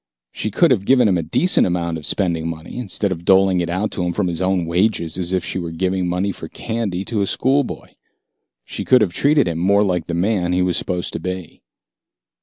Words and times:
She 0.31 0.49
could 0.49 0.71
have 0.71 0.85
given 0.87 1.07
him 1.07 1.19
a 1.19 1.21
decent 1.21 1.67
amount 1.67 1.99
of 1.99 2.07
spending 2.07 2.47
money, 2.47 2.79
instead 2.79 3.11
of 3.11 3.23
doling 3.23 3.61
it 3.61 3.69
out 3.69 3.91
to 3.91 4.03
him 4.03 4.13
from 4.13 4.29
his 4.29 4.41
own 4.41 4.65
wages 4.65 5.15
as 5.15 5.31
if 5.31 5.45
she 5.45 5.59
were 5.59 5.69
giving 5.69 6.07
money 6.07 6.31
for 6.31 6.47
candy 6.47 7.05
to 7.05 7.21
a 7.21 7.27
schoolboy. 7.27 7.89
She 8.65 8.83
could 8.83 9.01
have 9.01 9.13
treated 9.13 9.47
him 9.47 9.59
more 9.59 9.83
like 9.83 10.07
the 10.07 10.15
man 10.15 10.53
he 10.53 10.63
was 10.63 10.75
supposed 10.75 11.13
to 11.13 11.19
be. 11.19 11.61